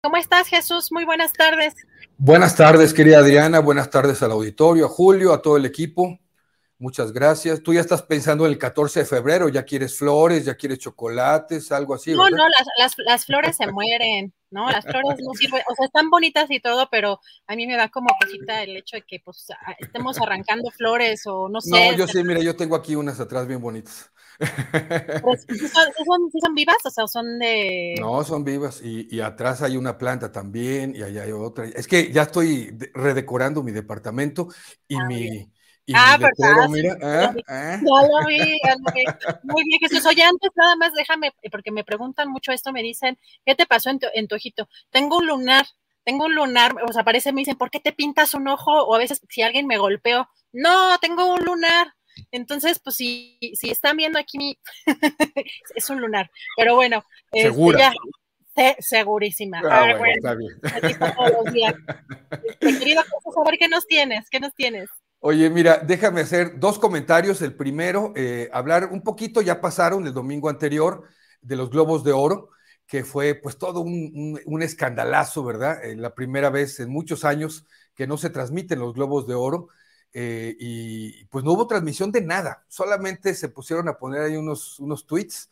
¿Cómo 0.00 0.16
estás, 0.16 0.46
Jesús? 0.46 0.92
Muy 0.92 1.04
buenas 1.04 1.32
tardes. 1.32 1.74
Buenas 2.18 2.54
tardes, 2.54 2.94
querida 2.94 3.18
Adriana. 3.18 3.58
Buenas 3.58 3.90
tardes 3.90 4.22
al 4.22 4.30
auditorio, 4.30 4.86
a 4.86 4.88
Julio, 4.88 5.32
a 5.32 5.42
todo 5.42 5.56
el 5.56 5.66
equipo. 5.66 6.20
Muchas 6.80 7.12
gracias. 7.12 7.60
Tú 7.60 7.74
ya 7.74 7.80
estás 7.80 8.02
pensando 8.02 8.46
en 8.46 8.52
el 8.52 8.58
14 8.58 9.00
de 9.00 9.06
febrero, 9.06 9.48
ya 9.48 9.64
quieres 9.64 9.98
flores, 9.98 10.44
ya 10.44 10.54
quieres 10.54 10.78
chocolates, 10.78 11.72
algo 11.72 11.92
así. 11.92 12.12
No, 12.12 12.30
no, 12.30 12.48
las, 12.48 12.66
las, 12.78 12.92
las, 12.98 13.26
flores 13.26 13.56
se 13.56 13.66
mueren, 13.66 14.32
¿no? 14.50 14.70
Las 14.70 14.84
flores 14.84 15.18
no 15.26 15.34
sirven, 15.34 15.60
o 15.68 15.74
sea, 15.74 15.86
están 15.86 16.08
bonitas 16.08 16.48
y 16.50 16.60
todo, 16.60 16.88
pero 16.88 17.18
a 17.48 17.56
mí 17.56 17.66
me 17.66 17.76
da 17.76 17.88
como 17.88 18.06
cosita 18.20 18.62
el 18.62 18.76
hecho 18.76 18.94
de 18.94 19.02
que 19.02 19.18
pues 19.24 19.46
estemos 19.80 20.20
arrancando 20.20 20.70
flores 20.70 21.22
o 21.26 21.48
no 21.48 21.60
sé. 21.60 21.90
No, 21.90 21.96
yo 21.96 22.06
sí, 22.06 22.22
mira, 22.22 22.40
yo 22.42 22.54
tengo 22.54 22.76
aquí 22.76 22.94
unas 22.94 23.18
atrás 23.18 23.48
bien 23.48 23.60
bonitas. 23.60 24.12
Pues, 24.38 25.46
¿sí 25.48 25.58
son, 25.66 25.84
son, 26.06 26.30
son, 26.40 26.54
vivas? 26.54 26.76
O 26.84 26.90
sea, 26.90 27.08
son 27.08 27.40
de. 27.40 27.96
No, 27.98 28.22
son 28.22 28.44
vivas. 28.44 28.80
Y, 28.82 29.08
y, 29.10 29.20
atrás 29.20 29.62
hay 29.62 29.76
una 29.76 29.98
planta 29.98 30.30
también, 30.30 30.94
y 30.94 31.02
allá 31.02 31.24
hay 31.24 31.32
otra. 31.32 31.64
Es 31.64 31.88
que 31.88 32.12
ya 32.12 32.22
estoy 32.22 32.78
redecorando 32.94 33.64
mi 33.64 33.72
departamento 33.72 34.46
y 34.86 34.94
ah, 34.94 35.06
mi. 35.06 35.22
Bien. 35.22 35.57
Y 35.88 35.92
ah, 35.96 36.18
letrero, 36.18 36.68
mira, 36.68 36.98
¿ah? 37.02 37.34
Ya 37.46 37.80
lo 37.80 38.26
vi, 38.26 38.58
ya 38.62 38.74
lo 38.76 38.92
vi. 38.92 39.04
Muy 39.42 39.64
bien, 39.64 39.80
Jesús. 39.80 40.04
Oye, 40.04 40.22
antes 40.22 40.50
nada 40.54 40.76
más 40.76 40.92
déjame, 40.92 41.32
porque 41.50 41.70
me 41.70 41.82
preguntan 41.82 42.30
mucho 42.30 42.52
esto, 42.52 42.74
me 42.74 42.82
dicen, 42.82 43.18
¿qué 43.46 43.54
te 43.54 43.64
pasó 43.64 43.88
en 43.88 43.98
tu, 43.98 44.06
en 44.12 44.28
tu 44.28 44.34
ojito? 44.34 44.68
Tengo 44.90 45.16
un 45.16 45.26
lunar, 45.26 45.64
tengo 46.04 46.26
un 46.26 46.34
lunar, 46.34 46.74
o 46.86 46.92
sea, 46.92 47.04
parece, 47.04 47.32
me 47.32 47.40
dicen, 47.40 47.56
¿por 47.56 47.70
qué 47.70 47.80
te 47.80 47.94
pintas 47.94 48.34
un 48.34 48.48
ojo? 48.48 48.70
O 48.70 48.94
a 48.94 48.98
veces 48.98 49.22
si 49.30 49.40
alguien 49.40 49.66
me 49.66 49.78
golpeó, 49.78 50.28
no, 50.52 50.98
tengo 50.98 51.32
un 51.32 51.42
lunar. 51.42 51.94
Entonces, 52.32 52.80
pues 52.80 52.96
si, 52.96 53.38
si 53.54 53.70
están 53.70 53.96
viendo 53.96 54.18
aquí 54.18 54.36
mi, 54.36 54.58
es 55.74 55.88
un 55.88 56.02
lunar, 56.02 56.30
pero 56.54 56.74
bueno, 56.74 57.02
Segura. 57.32 57.78
Este, 57.78 57.96
ya, 58.58 58.76
se, 58.76 58.82
segurísima. 58.82 59.62
Ah, 59.64 59.68
Ah, 59.70 59.80
bueno, 59.80 59.98
bueno, 59.98 60.14
está 60.14 60.34
bien. 60.34 60.98
todos 61.16 61.44
los 61.44 61.54
días. 61.54 61.74
Este, 62.60 62.78
querido 62.78 63.00
a 63.00 63.50
ver 63.50 63.58
qué 63.58 63.68
nos 63.68 63.86
tienes, 63.86 64.28
qué 64.28 64.38
nos 64.38 64.54
tienes. 64.54 64.90
Oye, 65.20 65.50
mira, 65.50 65.78
déjame 65.78 66.20
hacer 66.20 66.60
dos 66.60 66.78
comentarios. 66.78 67.42
El 67.42 67.54
primero, 67.56 68.12
eh, 68.14 68.48
hablar 68.52 68.90
un 68.92 69.02
poquito, 69.02 69.40
ya 69.42 69.60
pasaron 69.60 70.06
el 70.06 70.14
domingo 70.14 70.48
anterior, 70.48 71.04
de 71.40 71.56
los 71.56 71.70
Globos 71.70 72.04
de 72.04 72.12
Oro, 72.12 72.50
que 72.86 73.04
fue 73.04 73.34
pues 73.34 73.58
todo 73.58 73.80
un, 73.80 74.62
escandalazo, 74.62 75.44
¿verdad? 75.44 75.84
Eh, 75.84 75.96
la 75.96 76.14
primera 76.14 76.50
vez 76.50 76.80
en 76.80 76.90
muchos 76.90 77.24
años 77.24 77.66
que 77.94 78.06
no 78.06 78.16
se 78.16 78.30
transmiten 78.30 78.78
los 78.78 78.94
Globos 78.94 79.26
de 79.26 79.34
Oro. 79.34 79.68
Eh, 80.12 80.56
y 80.58 81.24
pues 81.26 81.44
no 81.44 81.52
hubo 81.52 81.66
transmisión 81.66 82.10
de 82.10 82.22
nada, 82.22 82.64
solamente 82.68 83.34
se 83.34 83.50
pusieron 83.50 83.88
a 83.88 83.98
poner 83.98 84.22
ahí 84.22 84.36
unos, 84.36 84.80
unos 84.80 85.06
tweets 85.06 85.50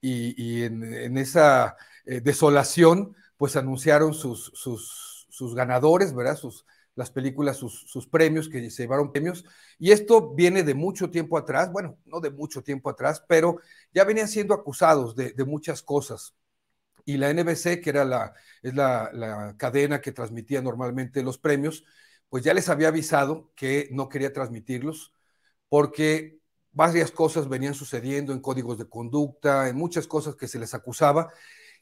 y, 0.00 0.64
en, 0.64 0.82
en, 0.82 1.18
esa 1.18 1.76
desolación 2.04 3.14
pues 3.36 3.54
anunciaron 3.54 4.12
sus, 4.12 4.50
sus, 4.54 5.28
sus 5.30 5.54
ganadores, 5.54 6.12
¿verdad? 6.14 6.36
Sus, 6.36 6.66
las 6.94 7.10
películas, 7.10 7.56
sus, 7.56 7.84
sus, 7.90 8.06
premios, 8.06 8.48
que 8.48 8.70
se 8.70 8.82
llevaron 8.82 9.12
premios. 9.12 9.44
Y 9.78 9.92
esto 9.92 10.34
viene 10.34 10.62
de 10.62 10.74
mucho 10.74 11.10
tiempo 11.10 11.38
atrás, 11.38 11.72
bueno, 11.72 11.98
no 12.04 12.20
de 12.20 12.30
mucho 12.30 12.62
tiempo 12.62 12.90
atrás, 12.90 13.24
pero 13.28 13.58
ya 13.92 14.04
venían 14.04 14.28
siendo 14.28 14.54
acusados 14.54 15.16
de, 15.16 15.32
de 15.32 15.44
muchas 15.44 15.82
cosas. 15.82 16.34
Y 17.04 17.16
la 17.16 17.30
NBC, 17.30 17.80
que 17.80 17.90
era 17.90 18.04
la, 18.04 18.34
es 18.62 18.74
la, 18.74 19.10
la 19.12 19.56
cadena 19.56 20.00
que 20.00 20.12
transmitía 20.12 20.62
normalmente 20.62 21.22
los 21.22 21.38
premios, 21.38 21.84
pues 22.28 22.44
ya 22.44 22.54
les 22.54 22.68
había 22.68 22.88
avisado 22.88 23.52
que 23.56 23.88
no 23.92 24.08
quería 24.08 24.32
transmitirlos 24.32 25.12
porque 25.68 26.38
varias 26.72 27.10
cosas 27.10 27.48
venían 27.48 27.74
sucediendo 27.74 28.32
en 28.32 28.40
códigos 28.40 28.78
de 28.78 28.88
conducta, 28.88 29.68
en 29.68 29.76
muchas 29.76 30.06
cosas 30.06 30.36
que 30.36 30.48
se 30.48 30.58
les 30.58 30.74
acusaba. 30.74 31.30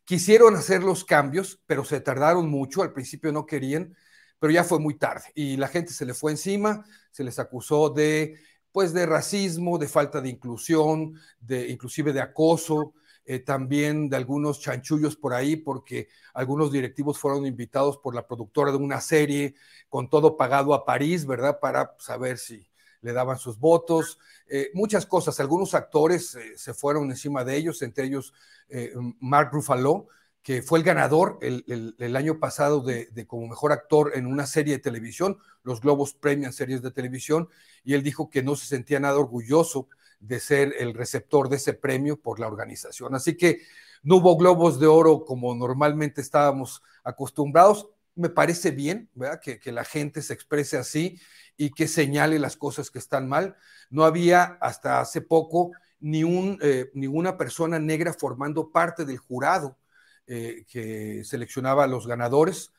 Quisieron 0.04 0.56
hacer 0.56 0.82
los 0.82 1.04
cambios, 1.04 1.60
pero 1.66 1.84
se 1.84 2.00
tardaron 2.00 2.48
mucho, 2.48 2.82
al 2.82 2.92
principio 2.92 3.32
no 3.32 3.46
querían, 3.46 3.96
pero 4.40 4.52
ya 4.52 4.64
fue 4.64 4.80
muy 4.80 4.94
tarde 4.94 5.26
y 5.36 5.56
la 5.56 5.68
gente 5.68 5.92
se 5.92 6.04
le 6.04 6.14
fue 6.14 6.32
encima, 6.32 6.84
se 7.12 7.22
les 7.22 7.38
acusó 7.38 7.90
de 7.90 8.36
pues 8.72 8.92
de 8.92 9.06
racismo, 9.06 9.78
de 9.78 9.88
falta 9.88 10.20
de 10.20 10.28
inclusión, 10.28 11.14
de 11.40 11.68
inclusive 11.68 12.12
de 12.12 12.20
acoso, 12.20 12.94
eh, 13.24 13.40
también 13.40 14.08
de 14.08 14.16
algunos 14.16 14.60
chanchullos 14.60 15.16
por 15.16 15.34
ahí, 15.34 15.56
porque 15.56 16.08
algunos 16.34 16.72
directivos 16.72 17.18
fueron 17.18 17.46
invitados 17.46 17.98
por 17.98 18.14
la 18.14 18.26
productora 18.26 18.70
de 18.70 18.78
una 18.78 19.00
serie 19.00 19.54
con 19.88 20.08
todo 20.08 20.36
pagado 20.36 20.72
a 20.72 20.84
París, 20.84 21.26
¿verdad? 21.26 21.58
Para 21.60 21.94
saber 21.98 22.38
si 22.38 22.66
le 23.02 23.12
daban 23.12 23.38
sus 23.38 23.58
votos, 23.58 24.18
eh, 24.46 24.70
muchas 24.74 25.04
cosas. 25.04 25.40
Algunos 25.40 25.74
actores 25.74 26.34
eh, 26.36 26.56
se 26.56 26.72
fueron 26.72 27.10
encima 27.10 27.44
de 27.44 27.56
ellos, 27.56 27.82
entre 27.82 28.06
ellos 28.06 28.32
Mark 29.18 29.50
Ruffalo, 29.52 30.06
que 30.42 30.62
fue 30.62 30.78
el 30.78 30.84
ganador 30.84 31.38
el, 31.42 31.94
el, 31.98 32.16
año 32.16 32.38
pasado 32.38 32.80
de, 32.80 33.06
de, 33.12 33.26
como 33.26 33.46
mejor 33.46 33.72
actor 33.72 34.12
en 34.14 34.26
una 34.26 34.46
serie 34.46 34.74
de 34.74 34.82
televisión. 34.82 35.38
Los 35.62 35.80
Globos 35.80 36.14
premian 36.14 36.52
series 36.52 36.80
de 36.80 36.90
televisión 36.90 37.48
y 37.84 37.94
él 37.94 38.02
dijo 38.02 38.30
que 38.30 38.42
no 38.42 38.56
se 38.56 38.66
sentía 38.66 39.00
nada 39.00 39.18
orgulloso 39.18 39.88
de 40.18 40.40
ser 40.40 40.74
el 40.78 40.94
receptor 40.94 41.48
de 41.48 41.56
ese 41.56 41.74
premio 41.74 42.18
por 42.18 42.40
la 42.40 42.46
organización. 42.46 43.14
Así 43.14 43.36
que 43.36 43.60
no 44.02 44.16
hubo 44.16 44.36
globos 44.36 44.80
de 44.80 44.86
oro 44.86 45.24
como 45.24 45.54
normalmente 45.54 46.22
estábamos 46.22 46.82
acostumbrados. 47.04 47.88
Me 48.14 48.30
parece 48.30 48.70
bien, 48.70 49.10
¿verdad? 49.14 49.40
Que, 49.40 49.58
que 49.58 49.72
la 49.72 49.84
gente 49.84 50.22
se 50.22 50.32
exprese 50.32 50.78
así 50.78 51.20
y 51.56 51.70
que 51.70 51.86
señale 51.86 52.38
las 52.38 52.56
cosas 52.56 52.90
que 52.90 52.98
están 52.98 53.28
mal. 53.28 53.56
No 53.90 54.04
había 54.04 54.58
hasta 54.60 55.00
hace 55.00 55.20
poco 55.20 55.72
ni 56.00 56.24
un, 56.24 56.58
eh, 56.62 56.90
ninguna 56.94 57.36
persona 57.36 57.78
negra 57.78 58.14
formando 58.14 58.70
parte 58.70 59.04
del 59.04 59.18
jurado 59.18 59.76
eh, 60.32 60.64
que 60.68 61.24
seleccionaba 61.24 61.84
a 61.84 61.88
los 61.88 62.06
ganadores. 62.06 62.70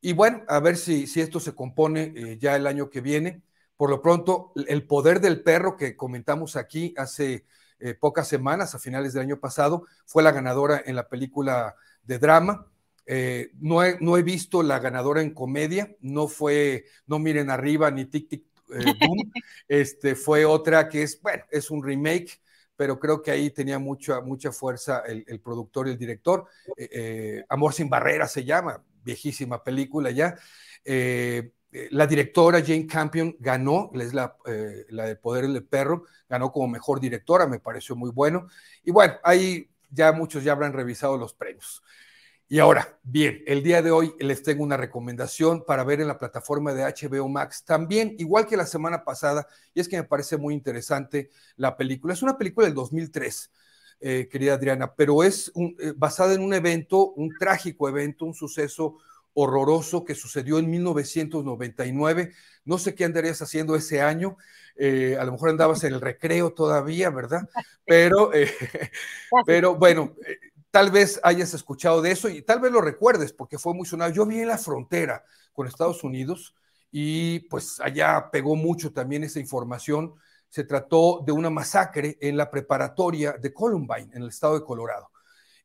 Y 0.00 0.12
bueno, 0.14 0.42
a 0.48 0.58
ver 0.58 0.76
si, 0.76 1.06
si 1.06 1.20
esto 1.20 1.38
se 1.38 1.54
compone 1.54 2.12
eh, 2.16 2.38
ya 2.40 2.56
el 2.56 2.66
año 2.66 2.90
que 2.90 3.00
viene. 3.00 3.42
Por 3.76 3.90
lo 3.90 4.02
pronto, 4.02 4.52
el 4.66 4.84
poder 4.86 5.20
del 5.20 5.42
perro 5.42 5.76
que 5.76 5.96
comentamos 5.96 6.56
aquí 6.56 6.92
hace 6.96 7.44
eh, 7.80 7.94
pocas 7.94 8.26
semanas, 8.26 8.74
a 8.74 8.80
finales 8.80 9.12
del 9.12 9.22
año 9.22 9.38
pasado, 9.38 9.86
fue 10.04 10.24
la 10.24 10.32
ganadora 10.32 10.82
en 10.84 10.96
la 10.96 11.08
película 11.08 11.76
de 12.02 12.18
drama. 12.18 12.66
Eh, 13.06 13.52
no, 13.60 13.84
he, 13.84 13.96
no, 14.00 14.16
he, 14.16 14.22
visto 14.22 14.64
la 14.64 14.80
ganadora 14.80 15.22
en 15.22 15.32
comedia, 15.32 15.94
no 16.00 16.26
fue 16.26 16.86
No 17.06 17.20
Miren 17.20 17.50
Arriba 17.50 17.90
ni 17.90 18.04
Tic 18.04 18.28
Tic 18.28 18.44
eh, 18.74 18.94
Boom, 19.00 19.32
este, 19.68 20.14
fue 20.16 20.44
otra 20.44 20.88
que 20.88 21.04
es, 21.04 21.22
bueno, 21.22 21.44
es 21.50 21.70
un 21.70 21.82
remake, 21.82 22.40
pero 22.78 23.00
creo 23.00 23.20
que 23.20 23.32
ahí 23.32 23.50
tenía 23.50 23.80
mucha, 23.80 24.20
mucha 24.20 24.52
fuerza 24.52 25.02
el, 25.04 25.24
el 25.26 25.40
productor 25.40 25.88
y 25.88 25.90
el 25.90 25.98
director. 25.98 26.46
Eh, 26.76 27.44
Amor 27.48 27.74
sin 27.74 27.90
Barreras 27.90 28.30
se 28.30 28.44
llama, 28.44 28.84
viejísima 29.02 29.64
película 29.64 30.12
ya. 30.12 30.36
Eh, 30.84 31.50
la 31.90 32.06
directora 32.06 32.62
Jane 32.64 32.86
Campion 32.86 33.34
ganó, 33.40 33.90
es 33.94 34.14
la, 34.14 34.36
eh, 34.46 34.86
la 34.90 35.06
de 35.06 35.16
Poder 35.16 35.48
del 35.48 35.64
Perro, 35.64 36.04
ganó 36.28 36.52
como 36.52 36.68
mejor 36.68 37.00
directora, 37.00 37.48
me 37.48 37.58
pareció 37.58 37.96
muy 37.96 38.12
bueno. 38.12 38.46
Y 38.84 38.92
bueno, 38.92 39.14
ahí 39.24 39.68
ya 39.90 40.12
muchos 40.12 40.44
ya 40.44 40.52
habrán 40.52 40.72
revisado 40.72 41.18
los 41.18 41.34
premios. 41.34 41.82
Y 42.50 42.60
ahora, 42.60 42.98
bien, 43.02 43.42
el 43.46 43.62
día 43.62 43.82
de 43.82 43.90
hoy 43.90 44.14
les 44.20 44.42
tengo 44.42 44.64
una 44.64 44.78
recomendación 44.78 45.64
para 45.66 45.84
ver 45.84 46.00
en 46.00 46.08
la 46.08 46.18
plataforma 46.18 46.72
de 46.72 46.82
HBO 46.82 47.28
Max, 47.28 47.62
también 47.62 48.14
igual 48.18 48.46
que 48.46 48.56
la 48.56 48.64
semana 48.64 49.04
pasada, 49.04 49.46
y 49.74 49.80
es 49.80 49.88
que 49.88 49.98
me 49.98 50.04
parece 50.04 50.38
muy 50.38 50.54
interesante 50.54 51.28
la 51.56 51.76
película. 51.76 52.14
Es 52.14 52.22
una 52.22 52.38
película 52.38 52.66
del 52.66 52.74
2003, 52.74 53.50
eh, 54.00 54.28
querida 54.32 54.54
Adriana, 54.54 54.94
pero 54.94 55.22
es 55.24 55.52
eh, 55.78 55.92
basada 55.94 56.32
en 56.32 56.40
un 56.40 56.54
evento, 56.54 57.10
un 57.10 57.34
trágico 57.38 57.86
evento, 57.86 58.24
un 58.24 58.32
suceso 58.32 58.96
horroroso 59.34 60.06
que 60.06 60.14
sucedió 60.14 60.58
en 60.58 60.70
1999. 60.70 62.32
No 62.64 62.78
sé 62.78 62.94
qué 62.94 63.04
andarías 63.04 63.42
haciendo 63.42 63.76
ese 63.76 64.00
año, 64.00 64.38
eh, 64.74 65.18
a 65.20 65.24
lo 65.24 65.32
mejor 65.32 65.50
andabas 65.50 65.84
en 65.84 65.92
el 65.92 66.00
recreo 66.00 66.54
todavía, 66.54 67.10
¿verdad? 67.10 67.46
Pero, 67.84 68.30
pero 69.46 69.74
bueno, 69.76 70.14
tal 70.70 70.90
vez 70.90 71.20
hayas 71.22 71.54
escuchado 71.54 72.02
de 72.02 72.10
eso 72.10 72.28
y 72.28 72.42
tal 72.42 72.60
vez 72.60 72.72
lo 72.72 72.80
recuerdes 72.80 73.32
porque 73.32 73.58
fue 73.58 73.74
muy 73.74 73.86
sonado. 73.86 74.12
Yo 74.12 74.26
vi 74.26 74.40
en 74.40 74.48
la 74.48 74.58
frontera 74.58 75.24
con 75.52 75.66
Estados 75.66 76.04
Unidos 76.04 76.54
y 76.90 77.40
pues 77.40 77.80
allá 77.80 78.30
pegó 78.30 78.56
mucho 78.56 78.92
también 78.92 79.24
esa 79.24 79.40
información. 79.40 80.14
Se 80.48 80.64
trató 80.64 81.22
de 81.26 81.32
una 81.32 81.50
masacre 81.50 82.16
en 82.20 82.36
la 82.36 82.50
preparatoria 82.50 83.32
de 83.32 83.52
Columbine, 83.52 84.10
en 84.14 84.22
el 84.22 84.28
estado 84.28 84.58
de 84.58 84.64
Colorado. 84.64 85.10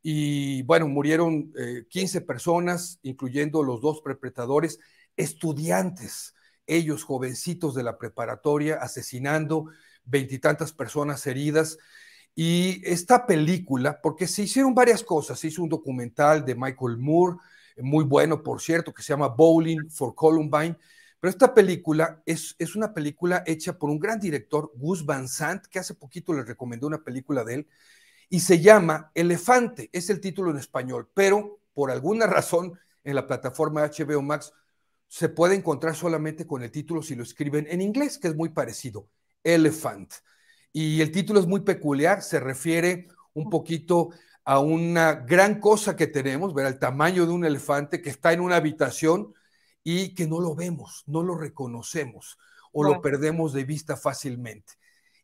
Y 0.02 0.64
bueno, 0.64 0.88
murieron 0.90 1.54
15 1.90 2.18
eh, 2.18 2.22
personas, 2.22 3.00
incluyendo 3.04 3.64
los 3.64 3.80
dos 3.80 4.02
perpetradores, 4.02 4.80
estudiantes, 5.16 6.36
ellos 6.68 7.04
jovencitos 7.06 7.74
de 7.74 7.84
la 7.84 7.98
preparatoria, 7.98 8.76
asesinando 8.76 9.68
veintitantas 10.04 10.74
personas 10.74 11.26
heridas. 11.26 11.78
Y 12.36 12.82
esta 12.84 13.26
película, 13.26 14.00
porque 14.02 14.28
se 14.28 14.44
hicieron 14.44 14.74
varias 14.74 15.04
cosas, 15.04 15.40
se 15.40 15.48
hizo 15.48 15.62
un 15.62 15.70
documental 15.70 16.44
de 16.44 16.56
Michael 16.56 16.98
Moore, 16.98 17.38
muy 17.78 18.04
bueno, 18.04 18.42
por 18.42 18.62
cierto, 18.62 18.94
que 18.94 19.04
se 19.04 19.14
llama 19.14 19.28
Bowling 19.28 19.90
for 19.90 20.16
Columbine, 20.16 20.78
pero 21.20 21.30
esta 21.30 21.54
película 21.54 22.22
es, 22.26 22.56
es 22.60 22.76
una 22.76 22.94
película 22.94 23.44
hecha 23.46 23.78
por 23.78 23.90
un 23.90 24.00
gran 24.00 24.20
director, 24.20 24.72
Gus 24.76 25.06
Van 25.06 25.28
Sant, 25.28 25.66
que 25.68 25.80
hace 25.80 25.94
poquito 25.94 26.34
le 26.34 26.44
recomendó 26.44 26.88
una 26.88 27.04
película 27.04 27.44
de 27.44 27.56
él, 27.56 27.68
y 28.30 28.40
se 28.40 28.60
llama 28.60 29.12
Elefante, 29.14 29.90
es 29.94 30.10
el 30.10 30.20
título 30.20 30.50
en 30.52 30.58
español, 30.58 31.10
pero 31.14 31.60
por 31.74 31.92
alguna 31.92 32.26
razón 32.28 32.80
en 33.04 33.16
la 33.16 33.28
plataforma 33.28 33.84
HBO 33.84 34.22
Max 34.22 34.54
se 35.08 35.30
puede 35.30 35.54
encontrar 35.56 35.96
solamente 35.96 36.48
con 36.48 36.64
el 36.64 36.72
título 36.72 37.04
si 37.04 37.14
lo 37.14 37.22
escriben 37.22 37.68
en 37.70 37.82
inglés, 37.82 38.18
que 38.18 38.30
es 38.30 38.36
muy 38.36 38.50
parecido, 38.50 39.08
Elephant. 39.44 40.12
Y 40.74 41.02
el 41.02 41.12
título 41.12 41.40
es 41.40 41.46
muy 41.46 41.62
peculiar, 41.62 42.24
se 42.24 42.40
refiere 42.40 43.08
un 43.34 43.50
poquito 43.50 44.10
a 44.44 44.60
una 44.60 45.14
gran 45.14 45.60
cosa 45.60 45.96
que 45.96 46.08
tenemos, 46.08 46.54
ver 46.54 46.66
el 46.66 46.80
tamaño 46.80 47.28
de 47.28 47.32
un 47.32 47.46
elefante 47.46 48.02
que 48.02 48.10
está 48.10 48.34
en 48.34 48.42
una 48.42 48.56
habitación 48.56 49.34
y 49.84 50.16
que 50.16 50.28
no 50.28 50.42
lo 50.42 50.56
vemos, 50.56 51.04
no 51.06 51.22
lo 51.22 51.38
reconocemos 51.38 52.40
o 52.72 52.84
lo 52.84 53.02
perdemos 53.02 53.54
de 53.54 53.66
vista 53.66 53.96
fácilmente. 53.96 54.74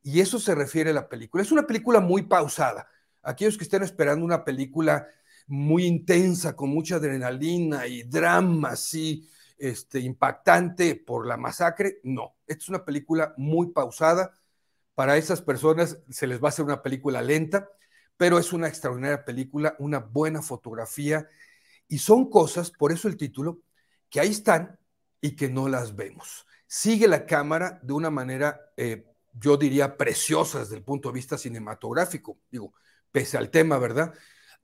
Y 0.04 0.20
eso 0.22 0.40
se 0.40 0.54
refiere 0.54 0.92
a 0.92 0.94
la 0.94 1.10
película. 1.10 1.42
Es 1.42 1.52
una 1.52 1.66
película 1.66 2.00
muy 2.00 2.22
pausada. 2.22 2.88
Aquellos 3.24 3.58
que 3.58 3.64
estén 3.64 3.82
esperando 3.82 4.24
una 4.24 4.46
película 4.46 5.08
muy 5.48 5.86
intensa, 5.86 6.56
con 6.56 6.70
mucha 6.70 6.98
adrenalina 6.98 7.88
y 7.88 8.04
drama 8.04 8.70
así, 8.70 9.28
este, 9.58 10.00
impactante 10.00 10.96
por 10.96 11.26
la 11.26 11.38
masacre, 11.38 12.00
no. 12.04 12.36
Esta 12.46 12.64
es 12.64 12.70
una 12.70 12.86
película 12.86 13.34
muy 13.36 13.72
pausada 13.72 14.32
para 15.00 15.16
esas 15.16 15.42
personas 15.42 15.98
se 16.10 16.28
les 16.28 16.44
va 16.44 16.48
a 16.48 16.50
hacer 16.50 16.66
una 16.66 16.84
película 16.84 17.22
lenta, 17.22 17.70
pero 18.18 18.38
es 18.38 18.52
una 18.52 18.68
extraordinaria 18.68 19.24
película, 19.24 19.74
una 19.80 20.00
buena 20.00 20.42
fotografía 20.42 21.26
y 21.88 22.00
son 22.00 22.30
cosas, 22.30 22.70
por 22.70 22.92
eso 22.92 23.08
el 23.08 23.16
título, 23.16 23.62
que 24.10 24.20
ahí 24.20 24.32
están 24.32 24.78
y 25.22 25.38
que 25.38 25.48
no 25.48 25.70
las 25.70 25.96
vemos. 25.96 26.46
Sigue 26.68 27.08
la 27.08 27.26
cámara 27.26 27.80
de 27.82 27.94
una 27.94 28.10
manera, 28.10 28.60
eh, 28.76 29.06
yo 29.32 29.56
diría, 29.56 29.96
preciosa 29.96 30.60
desde 30.60 30.76
el 30.76 30.84
punto 30.84 31.08
de 31.08 31.16
vista 31.16 31.38
cinematográfico, 31.38 32.38
digo, 32.52 32.74
pese 33.10 33.38
al 33.38 33.50
tema, 33.52 33.78
¿verdad? 33.78 34.14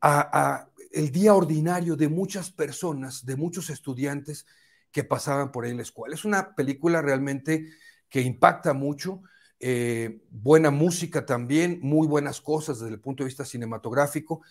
A, 0.01 0.67
el 0.91 1.13
día 1.13 1.33
ordinario 1.33 1.95
de 1.95 2.09
muchas 2.09 2.51
personas, 2.51 3.25
de 3.25 3.37
muchos 3.37 3.69
estudiantes 3.69 4.45
que 4.91 5.05
pasaban 5.05 5.53
por 5.53 5.63
ahí 5.63 5.71
en 5.71 5.77
la 5.77 5.83
escuela. 5.83 6.13
Es 6.13 6.25
una 6.25 6.53
película 6.55 7.01
realmente 7.01 7.69
que 8.09 8.19
impacta 8.19 8.73
mucho 8.73 9.21
eh, 9.59 10.21
buena 10.29 10.71
música 10.71 11.25
también, 11.25 11.79
muy 11.81 12.07
buenas 12.07 12.41
cosas 12.41 12.79
desde 12.79 12.93
el 12.93 12.99
punto 12.99 13.23
de 13.23 13.29
vista 13.29 13.45
cinematográfico, 13.45 14.41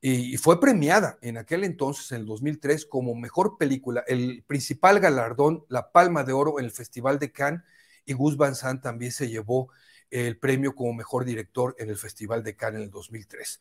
y, 0.00 0.36
fue 0.36 0.60
premiada 0.60 1.18
en 1.22 1.38
aquel 1.38 1.64
entonces, 1.64 2.12
en 2.12 2.20
el 2.20 2.26
2003, 2.26 2.86
como 2.86 3.14
mejor 3.14 3.58
película, 3.58 4.04
el 4.06 4.44
principal 4.46 5.00
galardón, 5.00 5.64
la 5.68 5.90
Palma 5.90 6.22
de 6.22 6.32
Oro 6.32 6.58
en 6.58 6.66
el 6.66 6.70
Festival 6.70 7.18
de 7.18 7.32
Cannes, 7.32 7.62
y 8.04 8.12
Gus 8.12 8.36
Van 8.36 8.54
Sant 8.54 8.82
también 8.82 9.10
se 9.10 9.28
llevó 9.28 9.70
el 10.10 10.38
premio 10.38 10.74
como 10.74 10.94
mejor 10.94 11.24
director 11.24 11.74
en 11.78 11.90
el 11.90 11.96
Festival 11.96 12.42
de 12.42 12.56
Cannes 12.56 12.78
en 12.78 12.84
el 12.84 12.90
2003. 12.90 13.60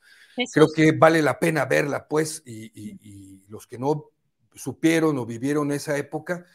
Creo 0.54 0.68
que 0.74 0.92
vale 0.92 1.22
la 1.22 1.40
pena 1.40 1.66
verla, 1.66 2.08
pues, 2.08 2.44
y, 2.46 3.42
los 3.50 3.66
que 3.66 3.80
no 3.80 4.12
supieron 4.54 5.18
o 5.18 5.26
vivieron 5.26 5.72
esa 5.72 5.98
época, 5.98 6.46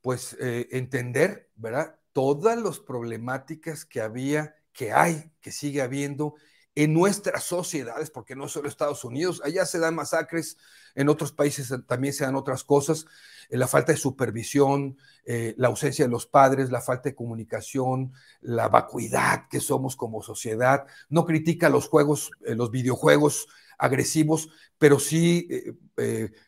pues 0.00 0.36
eh, 0.40 0.68
entender, 0.72 1.50
¿verdad? 1.56 1.99
Todas 2.12 2.60
las 2.60 2.80
problemáticas 2.80 3.84
que 3.84 4.00
había, 4.00 4.56
que 4.72 4.92
hay, 4.92 5.30
que 5.40 5.52
sigue 5.52 5.82
habiendo 5.82 6.34
en 6.74 6.94
nuestras 6.94 7.44
sociedades, 7.44 8.10
porque 8.10 8.36
no 8.36 8.48
solo 8.48 8.68
Estados 8.68 9.04
Unidos, 9.04 9.42
allá 9.44 9.66
se 9.66 9.78
dan 9.78 9.94
masacres, 9.94 10.56
en 10.94 11.08
otros 11.08 11.32
países 11.32 11.72
también 11.86 12.14
se 12.14 12.24
dan 12.24 12.36
otras 12.36 12.64
cosas, 12.64 13.06
eh, 13.48 13.56
la 13.56 13.66
falta 13.66 13.92
de 13.92 13.98
supervisión, 13.98 14.96
eh, 15.24 15.54
la 15.56 15.68
ausencia 15.68 16.04
de 16.04 16.10
los 16.10 16.26
padres, 16.26 16.70
la 16.70 16.80
falta 16.80 17.08
de 17.08 17.14
comunicación, 17.14 18.12
la 18.40 18.68
vacuidad 18.68 19.48
que 19.48 19.60
somos 19.60 19.96
como 19.96 20.22
sociedad. 20.22 20.86
No 21.08 21.26
critica 21.26 21.68
los 21.68 21.88
juegos, 21.88 22.30
eh, 22.44 22.54
los 22.54 22.70
videojuegos 22.70 23.48
agresivos, 23.78 24.50
pero 24.78 25.00
sí 25.00 25.48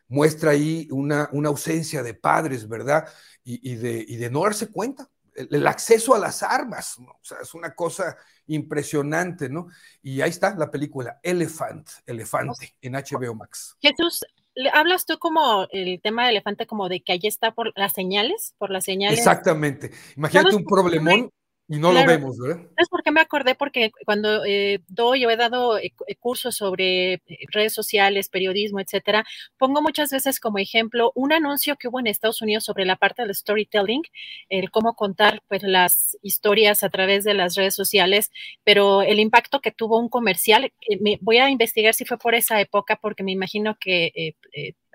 muestra 0.07 0.51
ahí 0.51 0.87
una, 0.91 1.29
una, 1.31 1.49
ausencia 1.49 2.03
de 2.03 2.13
padres, 2.13 2.67
¿verdad? 2.67 3.07
Y, 3.43 3.75
de, 3.75 4.05
y 4.07 4.17
de 4.17 4.29
no 4.29 4.43
darse 4.43 4.67
cuenta 4.67 5.09
el, 5.35 5.67
acceso 5.67 6.13
a 6.13 6.19
las 6.19 6.43
armas, 6.43 6.99
¿no? 6.99 7.11
O 7.11 7.23
sea, 7.23 7.37
es 7.41 7.53
una 7.53 7.73
cosa 7.73 8.17
impresionante, 8.47 9.49
¿no? 9.49 9.67
Y 10.01 10.21
ahí 10.21 10.29
está 10.29 10.55
la 10.55 10.69
película 10.69 11.19
Elephant, 11.23 11.89
Elefante, 12.05 12.75
en 12.81 12.93
HBO 12.93 13.35
Max. 13.35 13.77
Jesús, 13.81 14.25
hablas 14.73 15.05
tú 15.05 15.17
como 15.17 15.67
el 15.71 16.01
tema 16.01 16.23
de 16.23 16.31
elefante, 16.31 16.67
como 16.67 16.89
de 16.89 17.01
que 17.01 17.13
ahí 17.13 17.21
está 17.23 17.53
por 17.53 17.71
las 17.77 17.93
señales, 17.93 18.55
por 18.57 18.69
las 18.69 18.85
señales. 18.85 19.19
Exactamente. 19.19 19.91
Imagínate 20.15 20.55
un 20.55 20.65
problemón 20.65 21.31
y 21.73 21.79
no 21.79 21.91
lo 21.91 22.05
vemos, 22.05 22.37
¿verdad? 22.37 22.61
¿Sabes 22.75 22.89
por 22.89 23.01
qué 23.01 23.09
me 23.09 23.19
acordé? 23.19 23.55
Porque 23.55 23.91
cuando 24.05 24.45
eh, 24.45 24.81
doy 24.87 25.25
o 25.25 25.31
he 25.31 25.35
dado 25.35 25.79
eh, 25.79 25.91
eh, 26.07 26.15
cursos 26.17 26.55
sobre 26.55 27.23
redes 27.51 27.73
sociales, 27.73 28.29
periodismo, 28.29 28.79
etcétera, 28.79 29.25
pongo 29.57 29.81
muchas 29.81 30.11
veces 30.11 30.39
como 30.39 30.59
ejemplo 30.59 31.11
un 31.15 31.33
anuncio 31.33 31.75
que 31.75 31.87
hubo 31.87 31.99
en 31.99 32.05
Estados 32.05 32.43
Unidos 32.43 32.63
sobre 32.63 32.85
la 32.85 32.95
parte 32.95 33.23
del 33.23 33.33
storytelling, 33.33 34.03
el 34.49 34.69
cómo 34.69 34.93
contar 34.93 35.41
pues 35.47 35.63
las 35.63 36.15
historias 36.21 36.83
a 36.83 36.89
través 36.89 37.23
de 37.23 37.33
las 37.33 37.55
redes 37.55 37.73
sociales, 37.73 38.29
pero 38.63 39.01
el 39.01 39.19
impacto 39.19 39.59
que 39.59 39.71
tuvo 39.71 39.99
un 39.99 40.09
comercial, 40.09 40.71
me, 41.01 41.17
voy 41.21 41.37
a 41.39 41.49
investigar 41.49 41.95
si 41.95 42.05
fue 42.05 42.19
por 42.19 42.35
esa 42.35 42.61
época, 42.61 42.99
porque 43.01 43.23
me 43.23 43.31
imagino 43.31 43.77
que 43.79 44.35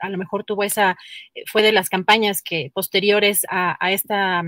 a 0.01 0.09
lo 0.11 0.17
mejor 0.17 0.45
tuvo 0.45 0.63
esa, 0.63 0.97
fue 1.51 1.63
de 1.63 1.73
las 1.73 1.89
campañas 1.89 2.41
que 2.41 2.71
posteriores 2.73 3.45
a 3.51 3.91
esta 3.91 4.45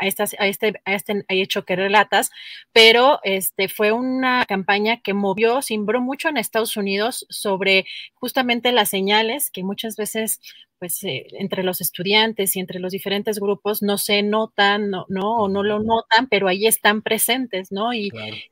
a, 0.00 0.06
estas, 0.06 0.34
a, 0.38 0.46
este, 0.46 0.74
a 0.84 0.94
este 0.94 1.24
hecho 1.28 1.64
que 1.64 1.76
relatas, 1.76 2.30
pero 2.72 3.20
este, 3.22 3.68
fue 3.68 3.92
una 3.92 4.44
campaña 4.46 5.00
que 5.00 5.14
movió, 5.14 5.62
simbró 5.62 6.00
mucho 6.00 6.28
en 6.28 6.36
Estados 6.36 6.76
Unidos 6.76 7.26
sobre 7.28 7.86
justamente 8.14 8.72
las 8.72 8.88
señales 8.88 9.50
que 9.50 9.62
muchas 9.62 9.96
veces 9.96 10.40
pues 10.78 11.02
eh, 11.04 11.26
entre 11.38 11.62
los 11.62 11.80
estudiantes 11.80 12.56
y 12.56 12.60
entre 12.60 12.78
los 12.78 12.92
diferentes 12.92 13.38
grupos 13.38 13.82
no 13.82 13.96
se 13.96 14.22
notan, 14.22 14.90
no, 14.90 15.06
no, 15.08 15.36
o 15.36 15.48
no 15.48 15.62
lo 15.62 15.78
notan, 15.78 16.28
pero 16.28 16.48
ahí 16.48 16.66
están 16.66 17.00
presentes, 17.00 17.72
¿no? 17.72 17.94
Y, 17.94 18.10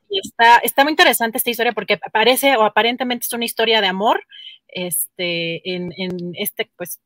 está, 0.08 0.58
está 0.58 0.84
muy 0.84 0.92
interesante 0.92 1.38
esta 1.38 1.50
historia 1.50 1.72
porque 1.72 1.98
parece 2.12 2.56
o 2.56 2.62
aparentemente 2.62 3.26
es 3.26 3.32
una 3.32 3.44
historia 3.44 3.80
de 3.80 3.86
amor, 3.88 4.24
este, 4.68 5.74
en, 5.74 5.92
en 5.96 6.32
este, 6.34 6.70
pues, 6.76 7.00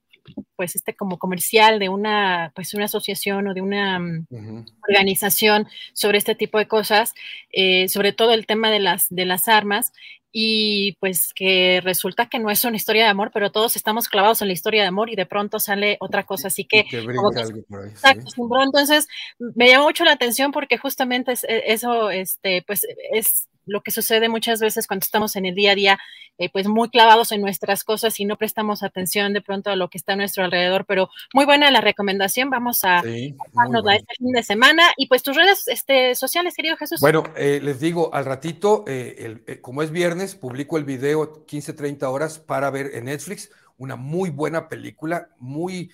pues 0.56 0.76
este 0.76 0.94
como 0.94 1.18
comercial 1.18 1.78
de 1.78 1.88
una 1.88 2.52
pues 2.54 2.74
una 2.74 2.86
asociación 2.86 3.48
o 3.48 3.54
de 3.54 3.60
una 3.60 3.98
mm, 3.98 4.64
organización 4.88 5.68
sobre 5.92 6.18
este 6.18 6.34
tipo 6.34 6.58
de 6.58 6.68
cosas 6.68 7.14
eh, 7.52 7.88
sobre 7.88 8.12
todo 8.12 8.32
el 8.32 8.46
tema 8.46 8.70
de 8.70 8.80
las 8.80 9.06
de 9.10 9.24
las 9.24 9.48
armas 9.48 9.92
y 10.32 10.96
pues 11.00 11.32
que 11.34 11.80
resulta 11.82 12.26
que 12.26 12.38
no 12.38 12.50
es 12.50 12.64
una 12.64 12.76
historia 12.76 13.04
de 13.04 13.10
amor 13.10 13.30
pero 13.32 13.50
todos 13.50 13.76
estamos 13.76 14.08
clavados 14.08 14.42
en 14.42 14.48
la 14.48 14.54
historia 14.54 14.82
de 14.82 14.88
amor 14.88 15.10
y 15.10 15.16
de 15.16 15.26
pronto 15.26 15.58
sale 15.58 15.96
otra 16.00 16.24
cosa 16.24 16.48
así 16.48 16.64
que, 16.64 16.84
entonces 18.62 19.08
me 19.38 19.68
llamó 19.68 19.84
mucho 19.84 20.04
la 20.04 20.12
atención 20.12 20.52
porque 20.52 20.76
justamente 20.78 21.32
es, 21.32 21.44
e, 21.44 21.72
eso 21.72 22.10
este 22.10 22.62
pues 22.66 22.86
es 23.12 23.48
lo 23.66 23.82
que 23.82 23.90
sucede 23.90 24.28
muchas 24.28 24.60
veces 24.60 24.86
cuando 24.86 25.04
estamos 25.04 25.36
en 25.36 25.44
el 25.44 25.54
día 25.54 25.72
a 25.72 25.74
día, 25.74 25.98
eh, 26.38 26.48
pues 26.50 26.66
muy 26.66 26.88
clavados 26.88 27.32
en 27.32 27.40
nuestras 27.40 27.82
cosas 27.82 28.18
y 28.20 28.24
no 28.24 28.36
prestamos 28.36 28.82
atención 28.82 29.32
de 29.32 29.40
pronto 29.40 29.70
a 29.70 29.76
lo 29.76 29.90
que 29.90 29.98
está 29.98 30.12
a 30.12 30.16
nuestro 30.16 30.44
alrededor. 30.44 30.86
Pero 30.86 31.10
muy 31.34 31.44
buena 31.44 31.70
la 31.70 31.80
recomendación. 31.80 32.48
Vamos 32.48 32.84
a 32.84 33.02
sí, 33.02 33.34
este 33.92 34.14
fin 34.18 34.32
de 34.32 34.42
semana. 34.42 34.82
Y 34.96 35.08
pues 35.08 35.22
tus 35.22 35.36
redes 35.36 35.66
este, 35.66 36.14
sociales, 36.14 36.54
querido 36.54 36.76
Jesús. 36.76 37.00
Bueno, 37.00 37.24
eh, 37.36 37.60
les 37.62 37.80
digo, 37.80 38.14
al 38.14 38.24
ratito, 38.24 38.84
eh, 38.86 39.58
como 39.60 39.82
es 39.82 39.90
viernes, 39.90 40.34
publico 40.34 40.78
el 40.78 40.84
video 40.84 41.44
15-30 41.46 42.04
horas 42.04 42.38
para 42.38 42.70
ver 42.70 42.92
en 42.94 43.06
Netflix. 43.06 43.50
Una 43.78 43.96
muy 43.96 44.30
buena 44.30 44.68
película, 44.68 45.28
muy 45.38 45.90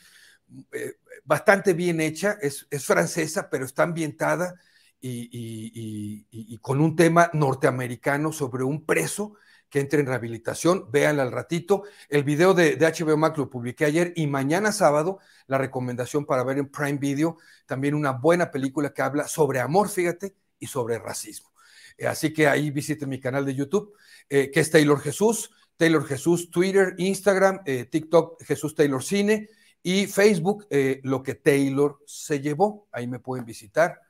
bastante 1.25 1.73
bien 1.73 2.00
hecha. 2.00 2.37
Es, 2.43 2.67
es 2.71 2.85
francesa, 2.85 3.49
pero 3.49 3.64
está 3.64 3.85
ambientada 3.85 4.55
y, 5.02 6.59
con 6.59 6.80
un 6.80 6.94
tema 6.97 7.30
norteamericano 7.32 8.32
sobre 8.32 8.64
un 8.64 8.87
preso 8.87 9.35
que 9.68 9.80
entre 9.80 10.00
en 10.00 10.06
rehabilitación. 10.06 10.90
Véanla 10.92 11.23
al 11.23 11.32
ratito. 11.32 11.85
El 12.09 12.25
video 12.25 12.54
de, 12.54 12.76
HBO 12.76 13.16
Max 13.16 13.38
lo 13.38 13.50
publiqué 13.50 13.87
ayer 13.87 14.12
y 14.14 14.26
mañana 14.26 14.71
sábado 14.71 15.18
la 15.47 15.59
recomendación 15.59 16.26
para 16.26 16.44
ver 16.44 16.59
en 16.59 16.68
Prime 16.68 16.99
Video, 16.99 17.38
también 17.66 17.94
una 17.94 18.12
buena 18.12 18.50
película 18.50 18.92
que 18.92 19.02
habla 19.02 19.26
sobre 19.26 19.61
amor, 19.61 19.88
fíjate, 19.88 20.37
y 20.59 20.66
sobre 20.66 20.99
racismo. 20.99 21.52
Eh, 21.97 22.06
así 22.06 22.32
que 22.32 22.47
ahí 22.47 22.71
visiten 22.71 23.09
mi 23.09 23.18
canal 23.18 23.44
de 23.44 23.54
YouTube, 23.54 23.94
eh, 24.28 24.50
que 24.50 24.61
es 24.61 24.71
Taylor 24.71 25.00
Jesús, 25.00 25.50
Taylor 25.76 26.04
Jesús, 26.04 26.50
Twitter, 26.50 26.94
Instagram, 26.99 27.62
eh, 27.64 27.87
TikTok, 27.87 28.42
Jesús 28.44 28.75
Taylor 28.75 29.02
Cine 29.02 29.49
y 29.82 30.06
Facebook, 30.06 30.68
lo 31.02 31.25
que 31.25 31.35
Taylor 31.35 31.99
se 32.06 32.40
llevó. 32.40 32.87
Ahí 32.92 33.09
me 33.09 33.18
pueden 33.18 33.44
visitar 33.44 34.00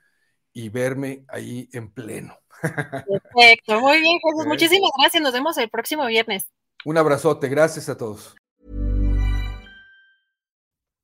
y 0.53 0.69
verme 0.69 1.25
ahí 1.29 1.69
en 1.73 1.91
pleno. 1.91 2.37
Perfecto, 2.63 3.81
muy 3.81 4.01
bien, 4.01 4.19
Jesús. 4.21 4.47
Muchísimas 4.47 4.91
gracias. 4.99 5.23
Nos 5.23 5.33
vemos 5.33 5.57
el 5.59 5.69
próximo 5.69 6.07
viernes. 6.07 6.45
Un 6.85 6.99
abrazote, 6.99 7.49
gracias 7.49 7.89
a 7.89 7.97
todos. 7.97 8.35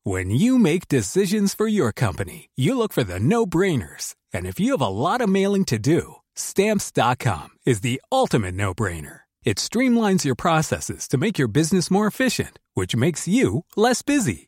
When 0.05 0.31
you 0.31 0.59
make 0.59 0.89
decisions 0.89 1.55
for 1.55 1.67
your 1.67 1.93
company, 1.93 2.49
you 2.57 2.79
look 2.79 2.93
for 2.93 3.05
the 3.05 3.21
no-brainers. 3.21 4.15
And 4.33 4.47
if 4.47 4.59
you 4.59 4.73
have 4.73 4.81
a 4.81 4.89
lot 4.89 5.21
of 5.21 5.29
mailing 5.29 5.65
to 5.67 5.79
do, 5.79 6.17
stamps.com 6.35 7.49
is 7.67 7.81
the 7.81 8.01
ultimate 8.11 8.55
no-brainer. 8.55 9.21
It 9.45 9.59
streamlines 9.59 10.25
your 10.25 10.35
processes 10.35 11.09
to 11.09 11.19
make 11.19 11.39
your 11.39 11.49
business 11.49 11.91
more 11.91 12.07
efficient, 12.07 12.59
which 12.75 12.97
makes 12.97 13.29
you 13.29 13.65
less 13.77 14.03
busy. 14.03 14.48